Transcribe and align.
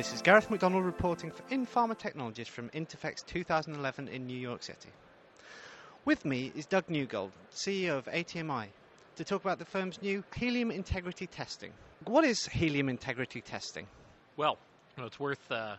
This 0.00 0.14
is 0.14 0.22
Gareth 0.22 0.50
McDonald 0.50 0.86
reporting 0.86 1.30
for 1.30 1.42
InPharma 1.54 1.98
Technologies 1.98 2.48
from 2.48 2.70
Interphex 2.70 3.22
2011 3.26 4.08
in 4.08 4.26
New 4.26 4.38
York 4.38 4.62
City. 4.62 4.88
With 6.06 6.24
me 6.24 6.50
is 6.56 6.64
Doug 6.64 6.86
Neugold, 6.86 7.32
CEO 7.54 7.98
of 7.98 8.06
ATMI, 8.06 8.68
to 9.16 9.24
talk 9.24 9.44
about 9.44 9.58
the 9.58 9.66
firm's 9.66 10.00
new 10.00 10.24
helium 10.34 10.70
integrity 10.70 11.26
testing. 11.26 11.70
What 12.06 12.24
is 12.24 12.46
helium 12.46 12.88
integrity 12.88 13.42
testing? 13.42 13.86
Well, 14.38 14.56
it's 14.96 15.20
worth 15.20 15.52
uh, 15.52 15.76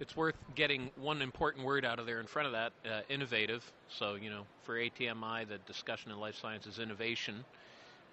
it's 0.00 0.16
worth 0.16 0.36
getting 0.54 0.90
one 0.96 1.20
important 1.20 1.66
word 1.66 1.84
out 1.84 1.98
of 1.98 2.06
there 2.06 2.20
in 2.20 2.26
front 2.26 2.46
of 2.46 2.52
that 2.52 2.72
uh, 2.90 3.00
innovative. 3.10 3.70
So, 3.90 4.14
you 4.14 4.30
know, 4.30 4.44
for 4.62 4.76
ATMI, 4.76 5.46
the 5.46 5.58
discussion 5.66 6.10
in 6.10 6.18
life 6.18 6.36
sciences 6.36 6.78
innovation. 6.78 7.44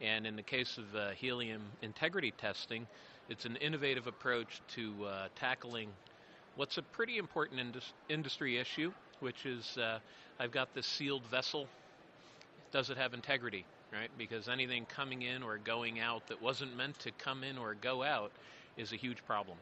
And 0.02 0.28
in 0.28 0.36
the 0.36 0.44
case 0.44 0.78
of 0.78 0.96
uh, 0.96 1.10
helium 1.12 1.62
integrity 1.82 2.32
testing, 2.38 2.86
it's 3.30 3.46
an 3.46 3.56
innovative 3.58 4.08
approach 4.08 4.62
to 4.76 5.06
uh, 5.06 5.28
tackling 5.36 5.90
what's 6.56 6.78
a 6.78 6.82
pretty 6.82 7.18
important 7.18 7.60
indus- 7.60 7.94
industry 8.10 8.58
issue, 8.58 8.92
which 9.20 9.46
is 9.46 9.78
uh, 9.78 10.00
I've 10.40 10.52
got 10.52 10.74
this 10.74 10.86
sealed 10.86 11.24
vessel. 11.32 11.68
Does 12.72 12.90
it 12.90 12.98
have 12.98 13.14
integrity? 13.14 13.66
Right? 13.94 14.10
Because 14.18 14.50
anything 14.50 14.86
coming 14.86 15.22
in 15.22 15.44
or 15.44 15.58
going 15.58 16.00
out 16.00 16.28
that 16.28 16.42
wasn't 16.42 16.76
meant 16.76 17.00
to 17.00 17.12
come 17.12 17.44
in 17.44 17.58
or 17.58 17.76
go 17.76 18.04
out 18.04 18.32
is 18.78 18.92
a 18.92 18.98
huge 18.98 19.26
problem. 19.26 19.58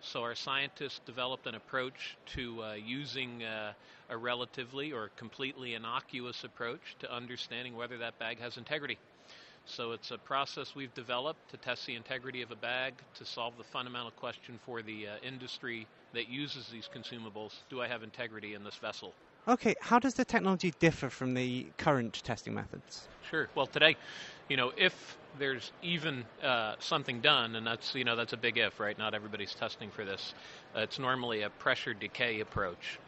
So 0.00 0.22
our 0.22 0.34
scientists 0.34 1.00
developed 1.04 1.46
an 1.46 1.54
approach 1.54 2.16
to 2.34 2.62
uh, 2.62 2.74
using 2.74 3.42
uh, 3.42 3.72
a 4.08 4.16
relatively 4.16 4.92
or 4.92 5.10
completely 5.16 5.74
innocuous 5.74 6.44
approach 6.44 6.80
to 7.00 7.14
understanding 7.14 7.76
whether 7.76 7.98
that 7.98 8.18
bag 8.18 8.40
has 8.40 8.56
integrity. 8.56 8.98
So 9.66 9.92
it's 9.92 10.12
a 10.12 10.18
process 10.18 10.74
we've 10.74 10.94
developed 10.94 11.50
to 11.50 11.56
test 11.56 11.86
the 11.86 11.96
integrity 11.96 12.40
of 12.42 12.50
a 12.52 12.56
bag 12.56 12.94
to 13.18 13.24
solve 13.24 13.54
the 13.58 13.64
fundamental 13.64 14.12
question 14.12 14.58
for 14.64 14.80
the 14.80 15.08
uh, 15.08 15.10
industry 15.26 15.86
that 16.14 16.28
uses 16.28 16.68
these 16.68 16.88
consumables. 16.94 17.52
Do 17.68 17.82
I 17.82 17.88
have 17.88 18.02
integrity 18.02 18.54
in 18.54 18.64
this 18.64 18.76
vessel? 18.76 19.12
Okay, 19.48 19.74
how 19.80 19.98
does 19.98 20.14
the 20.14 20.24
technology 20.24 20.72
differ 20.80 21.08
from 21.08 21.34
the 21.34 21.66
current 21.78 22.14
testing 22.24 22.54
methods? 22.54 23.06
Sure. 23.30 23.48
Well, 23.54 23.66
today, 23.66 23.96
you 24.48 24.56
know, 24.56 24.72
if 24.76 25.16
there's 25.38 25.72
even 25.82 26.24
uh, 26.42 26.74
something 26.78 27.20
done, 27.20 27.54
and 27.54 27.66
that's 27.66 27.94
you 27.94 28.04
know 28.04 28.16
that's 28.16 28.32
a 28.32 28.36
big 28.36 28.58
if, 28.58 28.80
right? 28.80 28.98
Not 28.98 29.14
everybody's 29.14 29.54
testing 29.54 29.90
for 29.90 30.04
this. 30.04 30.34
Uh, 30.74 30.80
it's 30.80 30.98
normally 30.98 31.42
a 31.42 31.50
pressure 31.50 31.94
decay 31.94 32.40
approach, 32.40 32.98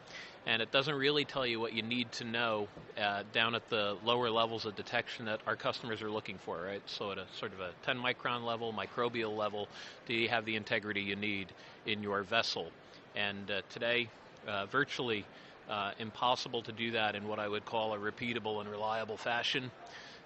and 0.45 0.61
it 0.61 0.71
doesn't 0.71 0.95
really 0.95 1.25
tell 1.25 1.45
you 1.45 1.59
what 1.59 1.73
you 1.73 1.81
need 1.81 2.11
to 2.13 2.23
know 2.23 2.67
uh, 2.97 3.23
down 3.33 3.55
at 3.55 3.69
the 3.69 3.97
lower 4.03 4.29
levels 4.29 4.65
of 4.65 4.75
detection 4.75 5.25
that 5.25 5.41
our 5.45 5.55
customers 5.55 6.01
are 6.01 6.09
looking 6.09 6.37
for, 6.45 6.61
right? 6.61 6.81
So 6.85 7.11
at 7.11 7.17
a 7.17 7.25
sort 7.37 7.53
of 7.53 7.59
a 7.59 7.71
10 7.83 7.97
micron 7.97 8.45
level, 8.45 8.73
microbial 8.73 9.35
level, 9.35 9.67
do 10.07 10.13
you 10.13 10.29
have 10.29 10.45
the 10.45 10.55
integrity 10.55 11.01
you 11.01 11.15
need 11.15 11.47
in 11.85 12.01
your 12.01 12.23
vessel? 12.23 12.71
And 13.15 13.49
uh, 13.51 13.61
today, 13.69 14.09
uh, 14.47 14.65
virtually 14.67 15.25
uh, 15.69 15.91
impossible 15.99 16.61
to 16.63 16.71
do 16.71 16.91
that 16.91 17.15
in 17.15 17.27
what 17.27 17.39
I 17.39 17.47
would 17.47 17.65
call 17.65 17.93
a 17.93 17.97
repeatable 17.97 18.61
and 18.61 18.69
reliable 18.69 19.17
fashion 19.17 19.71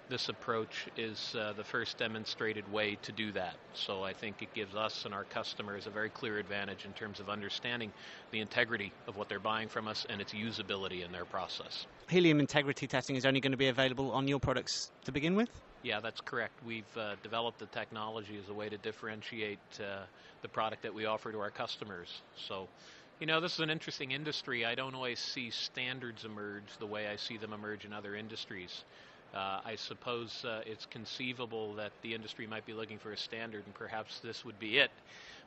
this 0.08 0.28
approach 0.28 0.88
is 0.96 1.34
uh, 1.38 1.52
the 1.56 1.64
first 1.64 1.98
demonstrated 1.98 2.70
way 2.72 2.96
to 3.02 3.12
do 3.12 3.32
that. 3.32 3.54
So 3.74 4.02
I 4.02 4.12
think 4.12 4.42
it 4.42 4.52
gives 4.54 4.74
us 4.74 5.04
and 5.04 5.14
our 5.14 5.24
customers 5.24 5.86
a 5.86 5.90
very 5.90 6.10
clear 6.10 6.38
advantage 6.38 6.84
in 6.84 6.92
terms 6.92 7.20
of 7.20 7.28
understanding 7.28 7.90
the 8.30 8.40
integrity 8.40 8.92
of 9.08 9.16
what 9.16 9.28
they're 9.28 9.38
buying 9.38 9.68
from 9.68 9.88
us 9.88 10.06
and 10.10 10.20
its 10.20 10.32
usability 10.32 11.04
in 11.04 11.12
their 11.12 11.24
process. 11.24 11.86
Helium 12.08 12.40
integrity 12.40 12.86
testing 12.86 13.16
is 13.16 13.24
only 13.24 13.40
going 13.40 13.52
to 13.52 13.58
be 13.58 13.68
available 13.68 14.10
on 14.12 14.28
your 14.28 14.38
products 14.38 14.90
to 15.04 15.12
begin 15.12 15.34
with? 15.34 15.48
Yeah, 15.82 16.00
that's 16.00 16.20
correct. 16.20 16.52
We've 16.66 16.96
uh, 16.96 17.16
developed 17.22 17.58
the 17.58 17.66
technology 17.66 18.38
as 18.42 18.48
a 18.48 18.54
way 18.54 18.68
to 18.68 18.78
differentiate 18.78 19.58
uh, 19.80 20.04
the 20.42 20.48
product 20.48 20.82
that 20.82 20.94
we 20.94 21.06
offer 21.06 21.32
to 21.32 21.38
our 21.40 21.50
customers. 21.50 22.08
So, 22.36 22.68
you 23.20 23.26
know, 23.26 23.40
this 23.40 23.54
is 23.54 23.60
an 23.60 23.70
interesting 23.70 24.12
industry. 24.12 24.64
I 24.64 24.74
don't 24.74 24.94
always 24.94 25.18
see 25.18 25.50
standards 25.50 26.24
emerge 26.24 26.64
the 26.78 26.86
way 26.86 27.08
I 27.08 27.16
see 27.16 27.36
them 27.36 27.52
emerge 27.52 27.84
in 27.84 27.92
other 27.92 28.16
industries. 28.16 28.84
Uh, 29.34 29.60
I 29.64 29.74
suppose 29.74 30.44
uh, 30.44 30.60
it's 30.64 30.86
conceivable 30.86 31.74
that 31.74 31.90
the 32.02 32.14
industry 32.14 32.46
might 32.46 32.64
be 32.64 32.72
looking 32.72 32.98
for 32.98 33.12
a 33.12 33.16
standard, 33.16 33.64
and 33.64 33.74
perhaps 33.74 34.20
this 34.20 34.44
would 34.44 34.58
be 34.60 34.78
it. 34.78 34.90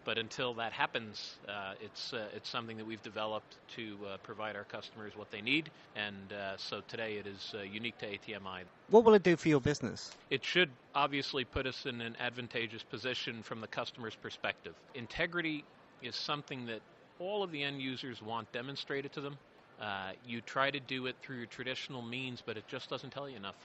But 0.04 0.18
until 0.18 0.54
that 0.56 0.74
happens, 0.74 1.36
uh, 1.48 1.74
it's 1.82 2.14
uh, 2.14 2.28
it's 2.34 2.50
something 2.50 2.78
that 2.78 2.86
we've 2.86 3.02
developed 3.04 3.56
to 3.76 3.98
uh, 4.06 4.18
provide 4.24 4.56
our 4.56 4.64
customers 4.64 5.14
what 5.16 5.32
they 5.32 5.42
need, 5.42 5.70
and 5.96 6.32
uh, 6.32 6.56
so 6.58 6.82
today 6.88 7.16
it 7.16 7.28
is 7.28 7.56
unique 7.72 7.98
to 8.00 8.06
ATMI. 8.06 8.62
What 8.90 9.04
will 9.04 9.16
it 9.16 9.24
do 9.24 9.36
for 9.36 9.50
your 9.50 9.60
business? 9.60 10.12
It 10.30 10.46
should 10.46 10.70
obviously 10.96 11.44
put 11.44 11.66
us 11.66 11.86
in 11.86 12.00
an 12.02 12.16
advantageous 12.20 12.84
position 12.84 13.44
from 13.44 13.60
the 13.60 13.68
customer's 13.68 14.16
perspective. 14.16 14.76
Integrity 14.96 15.66
is 16.02 16.16
something 16.16 16.66
that 16.68 16.82
all 17.20 17.44
of 17.44 17.52
the 17.52 17.64
end 17.64 17.82
users 17.82 18.22
want 18.22 18.52
demonstrated 18.52 19.12
to 19.14 19.22
them. 19.22 19.38
Uh, 19.82 20.12
you 20.26 20.42
try 20.42 20.72
to 20.72 20.80
do 20.80 21.06
it 21.06 21.16
through 21.22 21.46
traditional 21.46 22.02
means, 22.02 22.42
but 22.46 22.58
it 22.58 22.68
just 22.68 22.90
doesn't 22.90 23.12
tell 23.12 23.30
you 23.30 23.36
enough. 23.36 23.56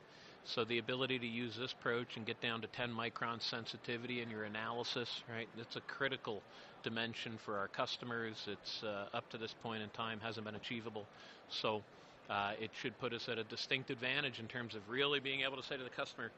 So 0.45 0.65
the 0.65 0.79
ability 0.79 1.19
to 1.21 1.27
use 1.27 1.57
this 1.57 1.73
approach 1.73 2.17
and 2.17 2.27
get 2.27 2.41
down 2.41 2.61
to 2.63 2.67
10 2.69 2.91
micron 2.91 3.41
sensitivity 3.41 4.23
in 4.23 4.29
your 4.29 4.45
analysis, 4.45 5.23
right? 5.33 5.49
That's 5.57 5.77
a 5.77 5.81
critical 5.83 6.43
dimension 6.83 7.39
for 7.45 7.59
our 7.59 7.69
customers. 7.69 8.37
It's 8.47 8.83
uh, 8.83 9.07
up 9.15 9.29
to 9.31 9.39
this 9.39 9.55
point 9.63 9.83
in 9.83 9.89
time 9.91 10.19
hasn't 10.21 10.45
been 10.45 10.57
achievable. 10.57 11.07
So 11.49 11.83
uh, 12.29 12.53
it 12.61 12.71
should 12.81 12.99
put 12.99 13.13
us 13.13 13.29
at 13.29 13.39
a 13.39 13.45
distinct 13.45 13.91
advantage 13.91 14.41
in 14.41 14.49
terms 14.49 14.75
of 14.75 14.83
really 14.91 15.21
being 15.21 15.43
able 15.43 15.57
to 15.57 15.63
say 15.63 15.77
to 15.77 15.85
the 15.85 15.91
customer, 15.91 16.33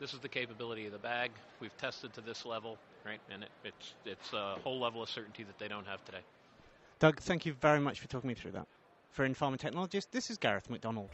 this 0.00 0.14
is 0.14 0.20
the 0.20 0.28
capability 0.28 0.86
of 0.86 0.92
the 0.92 0.98
bag. 0.98 1.30
We've 1.60 1.76
tested 1.76 2.14
to 2.14 2.22
this 2.22 2.46
level, 2.46 2.78
right? 3.04 3.20
And 3.30 3.44
it, 3.44 3.50
it's 3.64 3.94
it's 4.04 4.32
a 4.32 4.56
whole 4.64 4.80
level 4.80 5.02
of 5.02 5.08
certainty 5.08 5.44
that 5.44 5.58
they 5.58 5.68
don't 5.68 5.86
have 5.86 6.04
today. 6.04 6.22
Doug, 6.98 7.20
thank 7.20 7.46
you 7.46 7.52
very 7.60 7.80
much 7.80 8.00
for 8.00 8.08
talking 8.08 8.28
me 8.28 8.34
through 8.34 8.52
that. 8.52 8.66
For 9.12 9.28
InPharma 9.28 9.58
Technologies, 9.58 10.06
this 10.10 10.30
is 10.30 10.38
Gareth 10.38 10.70
McDonald. 10.70 11.10